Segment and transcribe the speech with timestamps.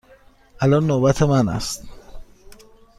[0.63, 1.83] الان نوبت من است.